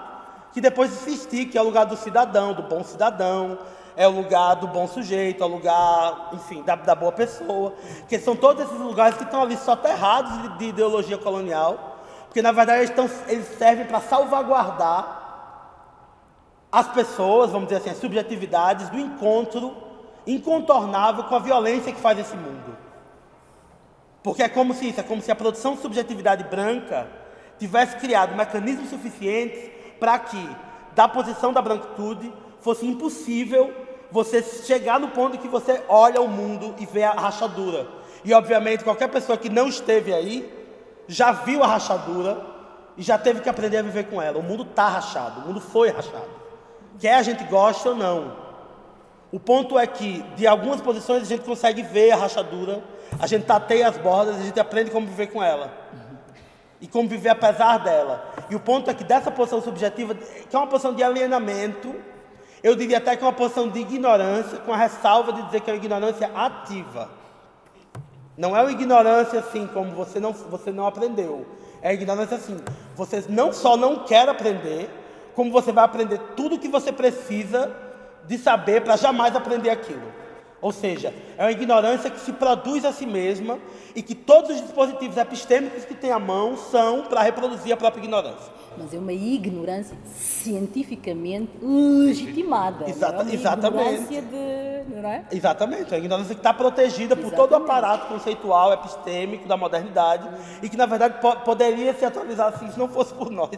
[0.53, 3.59] que depois insistir que é o lugar do cidadão, do bom cidadão,
[3.97, 7.75] é o lugar do bom sujeito, é o lugar, enfim, da, da boa pessoa,
[8.09, 12.53] que são todos esses lugares que estão ali soterrados de, de ideologia colonial, porque na
[12.53, 15.21] verdade eles, estão, eles servem para salvaguardar
[16.71, 19.77] as pessoas, vamos dizer assim, as subjetividades do encontro
[20.27, 22.77] incontornável com a violência que faz esse mundo.
[24.23, 27.09] Porque é como se isso, é como se a produção de subjetividade branca
[27.59, 30.57] tivesse criado mecanismos suficientes para que,
[30.95, 33.80] da posição da branquitude, fosse impossível
[34.11, 37.87] você chegar no ponto que você olha o mundo e vê a rachadura.
[38.25, 40.53] E obviamente qualquer pessoa que não esteve aí
[41.07, 42.45] já viu a rachadura
[42.97, 44.39] e já teve que aprender a viver com ela.
[44.39, 46.29] O mundo está rachado, o mundo foi rachado.
[46.99, 48.37] Quer a gente goste ou não.
[49.33, 52.83] O ponto é que, de algumas posições, a gente consegue ver a rachadura,
[53.19, 55.73] a gente tateia as bordas, a gente aprende como viver com ela.
[56.81, 58.25] e como viver apesar dela.
[58.49, 61.95] E o ponto é que dessa posição subjetiva, que é uma posição de alienamento,
[62.63, 65.71] eu diria até que é uma posição de ignorância, com a ressalva de dizer que
[65.71, 67.11] é uma ignorância ativa.
[68.37, 71.47] Não é uma ignorância assim, como você não, você não aprendeu.
[71.83, 72.59] É ignorância assim.
[72.95, 74.91] Você não só não quer aprender,
[75.35, 77.75] como você vai aprender tudo o que você precisa
[78.27, 80.13] de saber para jamais aprender aquilo.
[80.63, 83.59] Ou seja, é uma ignorância que se produz a si mesma
[83.97, 88.03] e que todos os dispositivos epistêmicos que tem à mão são para reproduzir a própria
[88.03, 88.53] ignorância.
[88.77, 92.89] Mas é uma ignorância cientificamente legitimada.
[92.89, 94.21] Exata, não é exatamente.
[94.21, 95.01] de.
[95.01, 95.25] Não é?
[95.31, 97.71] Exatamente, é uma ignorância que está protegida por todo o Exatamente.
[97.71, 100.29] aparato conceitual, epistêmico da modernidade
[100.63, 103.51] e que, na verdade, po- poderia se atualizar assim se não fosse por nós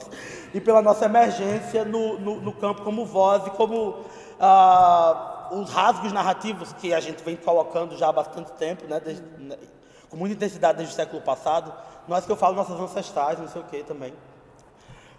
[0.54, 3.96] e pela nossa emergência no, no, no campo como voz e como
[4.38, 9.22] ah, os rasgos narrativos que a gente vem colocando já há bastante tempo, né, desde-
[9.38, 9.56] né,
[10.08, 11.72] com muita intensidade desde o século passado.
[12.08, 14.12] Nós que eu falo nossos ancestrais, não sei o que também.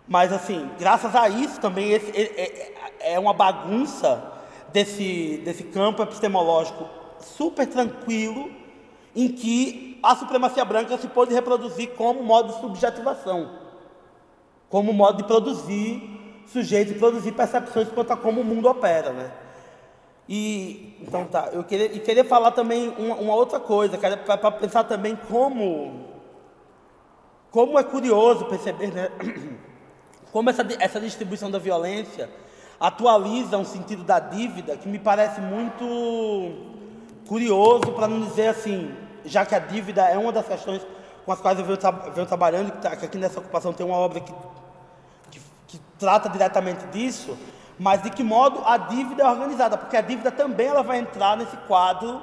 [0.07, 2.23] Mas assim, graças a isso também esse, é,
[3.01, 4.31] é- é uma bagunça
[4.71, 6.88] desse, desse campo epistemológico
[7.19, 8.51] super tranquilo,
[9.15, 13.51] em que a supremacia branca se pôde reproduzir como modo de subjetivação,
[14.69, 19.31] como modo de produzir sujeitos produzir percepções quanto a como o mundo opera, né?
[20.28, 25.15] E então tá, eu queria, queria falar também uma, uma outra coisa, para pensar também
[25.30, 26.11] como
[27.51, 29.11] como é curioso perceber, né?
[30.32, 32.30] como essa, essa distribuição da violência
[32.80, 36.51] atualiza um sentido da dívida que me parece muito
[37.28, 38.93] curioso, para não dizer assim,
[39.24, 40.86] já que a dívida é uma das questões
[41.26, 41.78] com as quais eu venho,
[42.13, 44.34] venho trabalhando, que, tá- que aqui nessa ocupação tem uma obra que,
[45.32, 47.38] que, que trata diretamente disso,
[47.80, 51.36] mas de que modo a dívida é organizada, porque a dívida também ela vai entrar
[51.38, 52.21] nesse quadro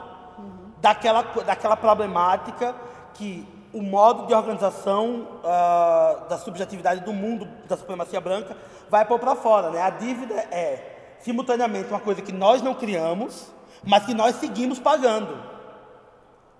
[0.81, 2.75] daquela, co- daquela problemática
[3.15, 8.57] que o modo de organização ah, da subjetividade do mundo da supremacia branca
[8.89, 9.71] vai pôr para fora.
[9.71, 9.81] Né?
[9.83, 13.47] A dívida é, simultaneamente, uma coisa que nós não criamos,
[13.85, 15.37] mas que nós seguimos pagando.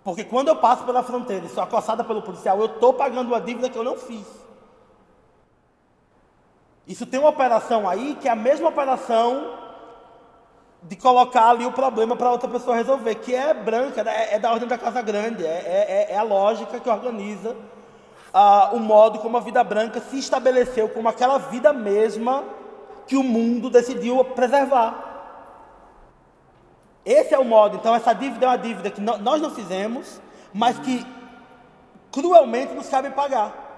[0.05, 3.41] Porque quando eu passo pela fronteira e sou acossada pelo policial, eu estou pagando uma
[3.41, 4.27] dívida que eu não fiz.
[6.91, 9.55] Isso tem uma operação aí que é a mesma operação
[10.83, 14.51] de colocar ali o problema para outra pessoa resolver, que é branca, é, é da
[14.51, 17.55] ordem da casa grande, é, é- é a lógica que organiza
[18.35, 22.43] ah, o modo como a vida branca se estabeleceu como aquela vida mesma
[23.07, 25.07] que o mundo decidiu preservar.
[27.05, 27.77] Esse é o modo.
[27.77, 30.21] Então, essa dívida é uma dívida que nós não fizemos,
[30.53, 31.07] mas que
[32.11, 33.70] cruelmente nos cabe pagar.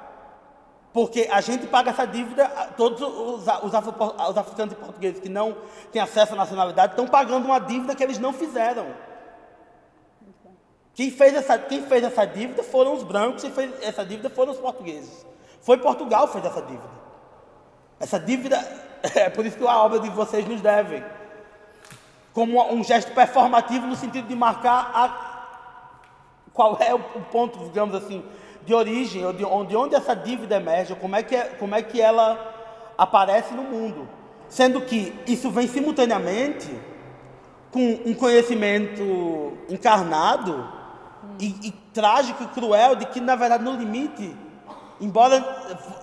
[0.93, 3.95] Porque a gente paga essa dívida, todos os, os, afro-
[4.31, 5.57] os africanos e portugueses que não
[5.91, 8.87] têm acesso à nacionalidade estão pagando uma dívida que eles não fizeram.
[10.95, 14.53] Quem fez, essa, quem fez essa dívida foram os brancos, quem fez essa dívida foram
[14.53, 15.25] os portugueses.
[15.63, 17.03] Foi Portugal que fez essa dívida.
[17.99, 18.57] Essa dívida,
[19.15, 21.03] é por isso que a obra de vocês nos devem.
[22.35, 26.99] Como um gesto performativo no sentido de marcar a, qual é o
[27.31, 28.23] ponto, digamos assim,
[28.65, 31.83] de origem, ou de onde, onde essa dívida emerge, como é, que é, como é
[31.83, 32.39] que ela
[32.97, 34.09] aparece no mundo.
[34.49, 36.71] Sendo que isso vem simultaneamente
[37.71, 40.69] com um conhecimento encarnado
[41.41, 44.37] e, e trágico e cruel de que, na verdade, no limite,
[45.01, 45.45] embora,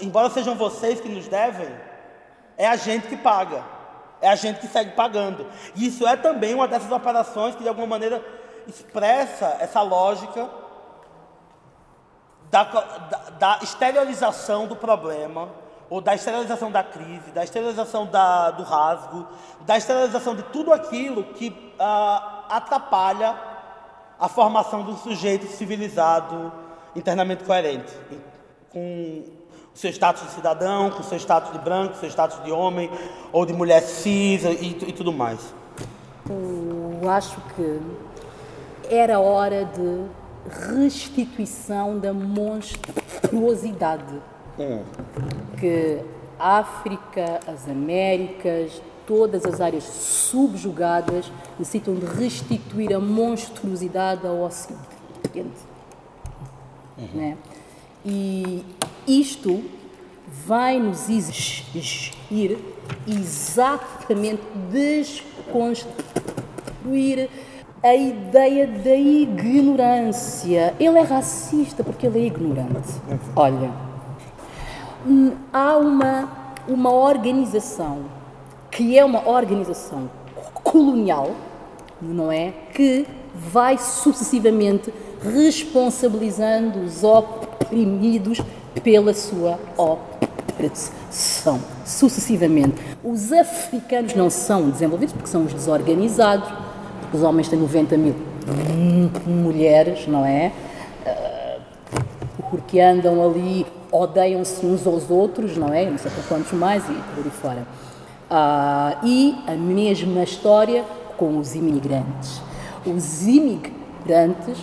[0.02, 1.70] embora sejam vocês que nos devem,
[2.58, 3.64] é a gente que paga.
[4.22, 5.48] É a gente que segue pagando.
[5.76, 8.22] E isso é também uma dessas operações que, de alguma maneira,
[8.68, 10.50] expressa essa lógica
[12.52, 15.50] da, da, da exteriorização do problema,
[15.90, 19.28] ou da exteriorização da crise, da exteriorização da, do rasgo,
[19.62, 23.36] da exteriorização de tudo aquilo que ah, atrapalha
[24.20, 26.52] a formação um sujeito civilizado,
[26.96, 27.92] internamente coerente,
[28.72, 29.24] com
[29.74, 32.92] o seu status de cidadão, com o seu status de branco, seu status de homem
[33.32, 35.54] ou de mulher cis e, e tudo mais.
[36.30, 37.82] Eu acho que
[38.90, 40.06] era hora de
[40.48, 44.22] restituição da monstruosidade
[45.60, 46.00] que
[46.38, 55.68] a África, as Américas, todas as áreas subjugadas necessitam de restituir a monstruosidade ao Ocidente.
[57.14, 57.38] Né?
[58.06, 58.64] E
[59.08, 59.64] isto
[60.46, 62.58] vai nos exigir
[63.08, 67.30] exatamente desconstruir
[67.82, 70.74] a ideia da ignorância.
[70.80, 72.94] Ele é racista porque ele é ignorante.
[73.36, 73.72] Olha,
[75.08, 76.30] hum, há uma,
[76.68, 78.00] uma organização
[78.70, 80.10] que é uma organização
[80.64, 81.32] colonial,
[82.02, 82.54] não é?
[82.74, 88.42] Que vai sucessivamente responsabilizando os oprimidos
[88.84, 92.76] pela sua operação, sucessivamente.
[93.04, 96.50] Os africanos não são desenvolvidos porque são os desorganizados,
[97.14, 98.16] os homens têm 90 mil
[99.26, 100.52] mulheres, não é?
[102.50, 105.90] Porque andam ali, odeiam-se uns aos outros, não é?
[105.90, 107.68] Não sei para quantos mais e por aí fora.
[108.30, 110.84] Uh, e a mesma história
[111.18, 112.42] com os imigrantes.
[112.86, 114.58] Os imigrantes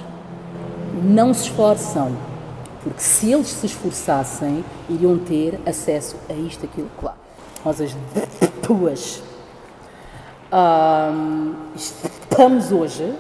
[1.02, 2.12] não se esforçam,
[2.82, 7.16] porque se eles se esforçassem, iriam ter acesso a isto, aquilo, claro.
[7.64, 7.96] Nós, as
[8.66, 9.22] duas,
[10.52, 11.54] um,
[12.30, 13.14] estamos hoje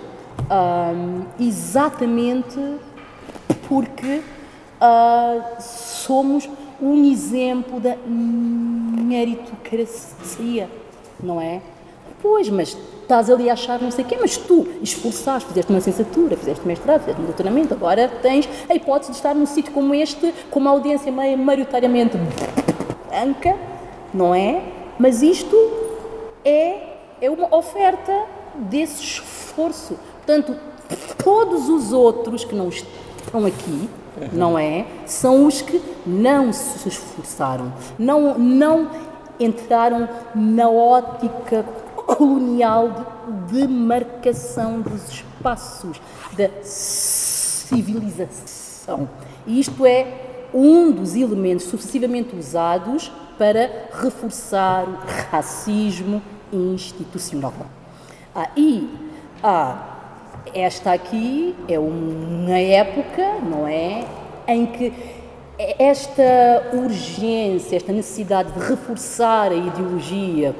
[0.50, 2.58] um, exatamente
[3.68, 4.22] porque
[4.80, 6.48] uh, somos
[6.80, 10.70] um exemplo da meritocracia,
[11.22, 11.60] não é?
[12.20, 15.78] Pois, mas estás ali a achar não sei o quê, mas tu esforçaste, fizeste uma
[15.78, 19.94] licenciatura, fizeste mestrado, fizeste um doutoramento, agora tens a hipótese de estar num sítio como
[19.94, 22.18] este, com uma audiência meio maioritariamente
[23.08, 23.56] branca,
[24.12, 24.62] não é?
[24.98, 25.56] Mas isto
[26.44, 29.98] é, é uma oferta desse esforço.
[30.24, 30.56] Portanto,
[31.22, 34.28] todos os outros que não estão aqui, uhum.
[34.32, 34.86] não é?
[35.06, 38.90] São os que não se esforçaram, não, não
[39.38, 43.14] entraram na ótica colonial
[43.48, 46.00] de demarcação dos espaços
[46.36, 49.08] da civilização.
[49.46, 54.96] E isto é um dos elementos sucessivamente usados para reforçar o
[55.30, 57.52] racismo institucional.
[58.38, 58.86] Ah, e
[59.42, 59.78] ah,
[60.54, 64.04] esta aqui é uma época, não é,
[64.46, 64.92] em que
[65.78, 70.54] esta urgência, esta necessidade de reforçar a ideologia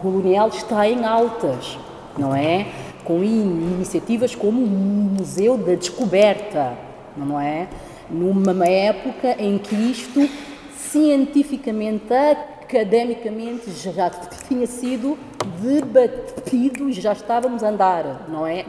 [0.00, 1.78] colonial está em altas,
[2.16, 2.68] não é?
[3.04, 6.72] Com iniciativas como o Museu da Descoberta,
[7.14, 7.68] não é?
[8.08, 10.26] Numa época em que isto
[10.74, 14.08] cientificamente, academicamente já
[14.48, 15.18] tinha sido
[15.60, 18.64] debatido, já estávamos a andar, não é?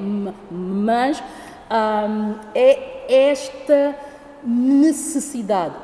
[0.50, 1.22] Mas
[2.56, 3.96] é esta
[4.44, 5.76] necessidade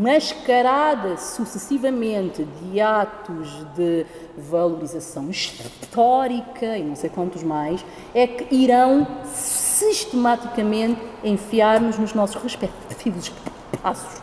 [0.00, 4.06] mascarada sucessivamente de atos de
[4.36, 13.30] valorização histórica e não sei quantos mais, é que irão sistematicamente enfiar-nos nos nossos respectivos
[13.72, 14.22] espaços,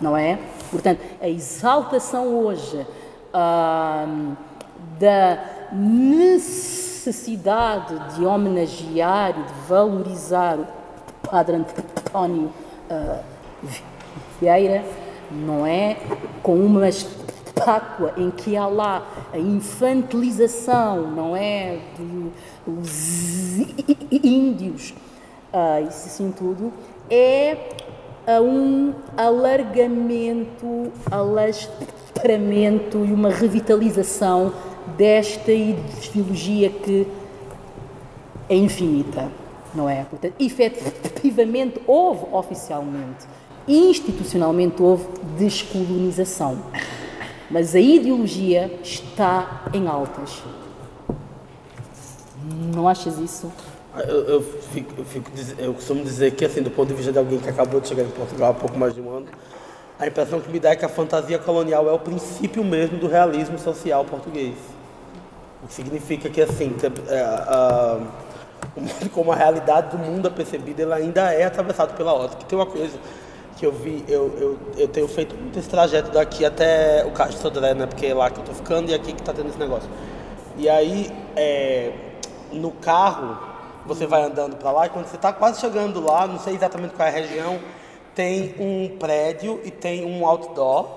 [0.00, 0.38] não é?
[0.70, 2.86] Portanto, a exaltação hoje
[4.98, 5.38] da
[5.72, 6.94] necessidade
[8.14, 10.66] de homenagear e de valorizar o
[11.28, 12.52] Padre António
[12.90, 13.18] uh,
[14.40, 14.84] Vieira,
[15.30, 15.96] não é?
[16.42, 21.78] Com uma estátua em que há lá a infantilização, não é?
[22.66, 23.58] Dos
[24.10, 24.94] índios,
[25.52, 26.72] uh, isso assim tudo,
[27.10, 27.56] é
[28.26, 34.52] a um alargamento, alastramento e uma revitalização
[34.96, 37.06] desta ideologia que
[38.48, 39.30] é infinita,
[39.74, 40.04] não é?
[40.04, 43.26] Portanto, efetivamente houve oficialmente,
[43.66, 45.06] institucionalmente houve
[45.38, 46.58] descolonização,
[47.50, 50.42] mas a ideologia está em altas.
[52.74, 53.50] Não achas isso?
[53.96, 57.18] Eu, eu, fico, eu, fico, eu costumo dizer que, assim, do ponto de vista de
[57.18, 59.26] alguém que acabou de chegar em Portugal há pouco mais de um ano,
[59.98, 63.06] a impressão que me dá é que a fantasia colonial é o princípio mesmo do
[63.06, 64.56] realismo social português.
[65.64, 66.76] O que significa que, assim,
[67.08, 67.98] é,
[69.12, 72.44] como a realidade do mundo é percebida, ela ainda é atravessada pela ótica.
[72.44, 72.98] Tem uma coisa
[73.56, 77.32] que eu vi, eu, eu, eu tenho feito muito esse trajeto daqui até o Caixa
[77.32, 77.86] de Sodré, né?
[77.86, 79.88] Porque é lá que eu tô ficando e aqui que tá tendo esse negócio.
[80.58, 81.92] E aí, é,
[82.52, 83.38] no carro,
[83.86, 86.94] você vai andando para lá e quando você está quase chegando lá, não sei exatamente
[86.94, 87.58] qual é a região,
[88.14, 90.88] tem um prédio e tem um outdoor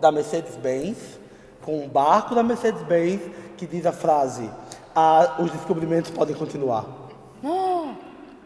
[0.00, 1.20] da Mercedes-Benz,
[1.62, 3.20] com um barco da Mercedes-Benz
[3.66, 4.50] que diz a frase:
[4.94, 6.84] ah, os descobrimentos podem continuar.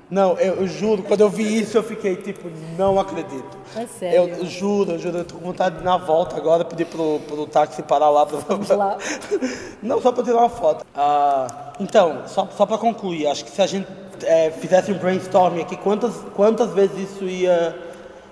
[0.08, 2.48] Não, eu, eu, juro, quando eu vi isso eu fiquei tipo,
[2.78, 3.58] não acredito.
[3.74, 4.16] É sério?
[4.16, 7.44] Eu juro, eu juro, eu tô com vontade de na volta agora pedir pro, pro
[7.46, 8.76] táxi parar lá pra.
[8.76, 8.98] Lá.
[9.82, 10.86] Não, só pra tirar uma foto.
[10.94, 13.88] Ah, então, só, só pra concluir, acho que se a gente
[14.22, 17.76] é, fizesse um brainstorming aqui, quantas, quantas vezes isso ia,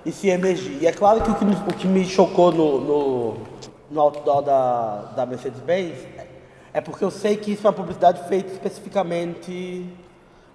[0.07, 0.79] isso ia emergir?
[0.81, 3.37] E é claro que o que me, o que me chocou no, no,
[3.91, 6.14] no outdoor da, da Mercedes-Benz
[6.75, 9.89] é porque eu sei que isso é uma publicidade feita especificamente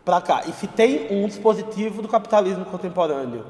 [0.03, 0.43] para cá.
[0.45, 3.45] E se tem um dispositivo do capitalismo contemporâneo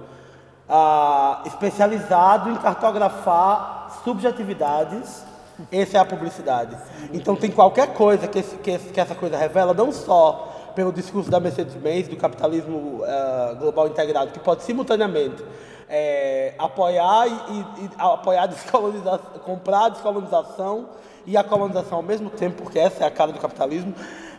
[0.70, 5.26] ah, especializado em cartografar subjetividades,
[5.72, 6.78] essa é a publicidade.
[7.12, 10.92] Então tem qualquer coisa que, esse, que, esse, que essa coisa revela, não só pelo
[10.92, 15.44] discurso da Mercedes-Benz, do capitalismo uh, global integrado, que pode simultaneamente
[15.90, 20.90] é, apoiar e, e, apoiar a descolonização, comprar a descolonização
[21.26, 23.94] e a colonização ao mesmo tempo, porque essa é a cara do capitalismo.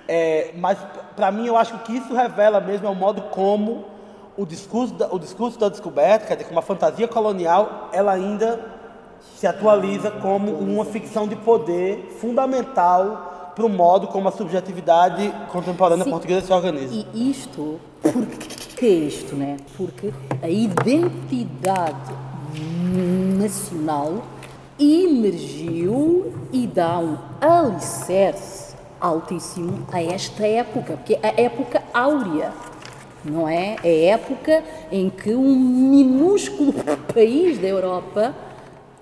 [0.06, 0.78] É, mas
[1.16, 3.84] para mim eu acho que isso revela mesmo é o modo como
[4.36, 8.60] o discurso da, o discurso da descoberta, quer dizer, que uma fantasia colonial, ela ainda
[9.36, 16.04] se atualiza como uma ficção de poder fundamental para o modo como a subjetividade contemporânea
[16.04, 17.06] Sim, portuguesa se organiza.
[17.12, 19.56] E isto, por que é isto, né?
[19.76, 22.12] Porque a identidade
[23.38, 24.22] nacional
[24.78, 32.52] emergiu e dá um alicerce altíssimo a esta época, porque é a época áurea,
[33.24, 33.76] não é?
[33.82, 36.72] É a época em que um minúsculo
[37.12, 38.34] país da Europa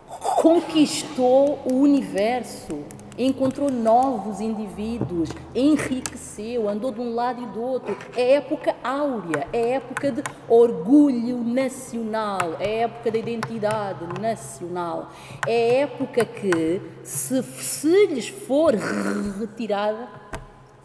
[0.09, 2.79] conquistou o universo,
[3.19, 7.97] encontrou novos indivíduos, enriqueceu, andou de um lado e do outro.
[8.17, 15.11] É época áurea, é época de orgulho nacional, é época da identidade nacional.
[15.47, 20.09] É época que, se, se lhes for retirada,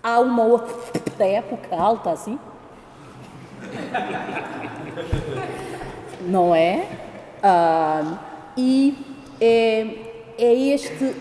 [0.02, 2.40] há uma outra época alta assim.
[6.22, 6.88] Não é?
[7.42, 8.18] Ah,
[8.58, 8.98] e
[9.40, 11.14] é, é este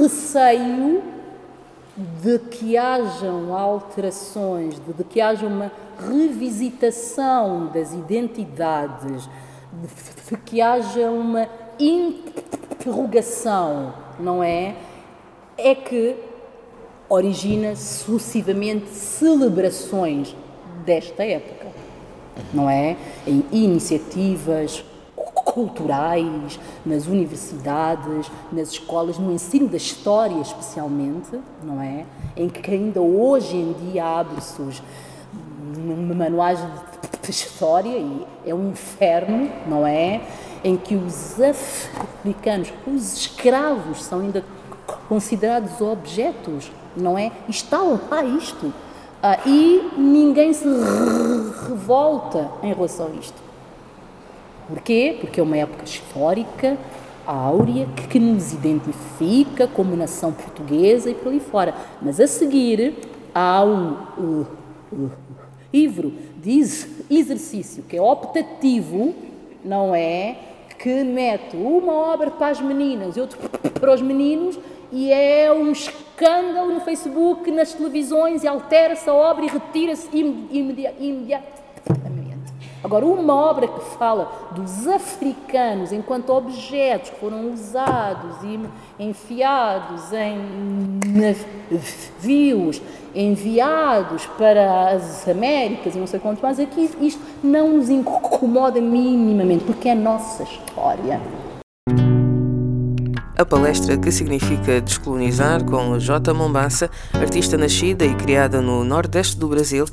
[0.00, 1.02] receio
[2.22, 9.28] de que hajam alterações, de, de que haja uma revisitação das identidades,
[9.72, 9.88] de,
[10.30, 11.48] de que haja uma
[11.78, 14.74] interrogação, não é?
[15.58, 16.16] É que
[17.08, 20.34] origina sucessivamente celebrações
[20.84, 21.66] desta época,
[22.54, 22.96] não é?
[23.26, 24.82] Em iniciativas
[25.52, 32.06] culturais, nas universidades, nas escolas, no ensino da história especialmente, não é?
[32.34, 34.82] Em que ainda hoje em dia abre-se os
[36.16, 36.58] manuais
[37.22, 40.22] de história e é um inferno, não é?
[40.64, 44.42] Em que os africanos, os escravos, são ainda
[45.08, 47.30] considerados objetos, não é?
[47.48, 48.72] Está lá isto.
[49.22, 50.64] Ah, e ninguém se
[51.68, 53.51] revolta em relação a isto.
[54.72, 55.18] Porquê?
[55.20, 56.78] Porque é uma época histórica,
[57.26, 61.74] áurea, que nos identifica como nação portuguesa e por ali fora.
[62.00, 62.94] Mas a seguir
[63.34, 64.46] há um uh,
[64.90, 65.10] uh,
[65.70, 66.58] livro de
[67.10, 69.14] exercício que é optativo,
[69.62, 70.38] não é?
[70.78, 73.38] Que mete uma obra para as meninas e outra
[73.78, 74.58] para os meninos
[74.90, 82.21] e é um escândalo no Facebook, nas televisões, e altera-se a obra e retira-se imediatamente.
[82.84, 88.58] Agora, uma obra que fala dos africanos enquanto objetos que foram usados e
[88.98, 90.98] enfiados em
[91.70, 92.82] navios,
[93.14, 99.64] enviados para as Américas e não sei quantos mais, aqui isto não nos incomoda minimamente,
[99.64, 101.20] porque é a nossa história.
[103.38, 106.34] A palestra que significa descolonizar com J.
[106.34, 109.84] Mombassa, artista nascida e criada no nordeste do Brasil,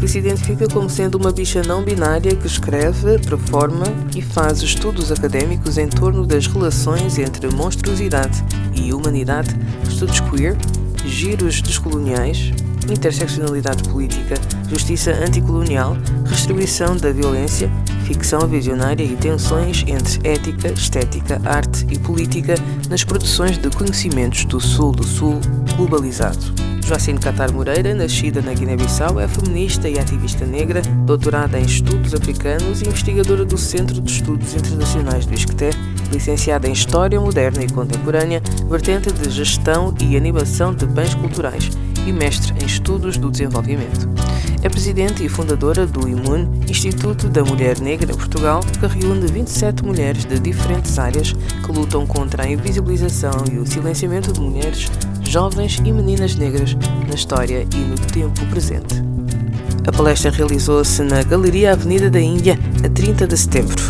[0.00, 3.84] que se identifica como sendo uma bicha não binária que escreve, performa
[4.16, 8.42] e faz estudos acadêmicos em torno das relações entre monstruosidade
[8.74, 9.54] e humanidade,
[9.86, 10.56] estudos queer,
[11.04, 12.50] giros descoloniais,
[12.92, 14.34] interseccionalidade política,
[14.68, 17.70] justiça anticolonial, restribuição da violência,
[18.04, 22.54] ficção visionária e tensões entre ética, estética, arte e política
[22.88, 25.40] nas produções de conhecimentos do Sul do Sul
[25.76, 26.70] globalizado.
[26.84, 32.82] Joacine Catar Moreira, nascida na Guiné-Bissau, é feminista e ativista negra, doutorada em estudos africanos
[32.82, 35.70] e investigadora do Centro de Estudos Internacionais do Isqueté,
[36.12, 41.70] licenciada em História Moderna e Contemporânea, vertente de Gestão e Animação de Bens Culturais
[42.06, 44.08] e mestre em Estudos do Desenvolvimento.
[44.62, 50.24] É presidente e fundadora do IMUN, Instituto da Mulher Negra Portugal, que reúne 27 mulheres
[50.24, 54.90] de diferentes áreas que lutam contra a invisibilização e o silenciamento de mulheres,
[55.22, 56.76] jovens e meninas negras
[57.08, 59.02] na história e no tempo presente.
[59.86, 63.82] A palestra realizou-se na Galeria Avenida da Índia, a 30 de setembro.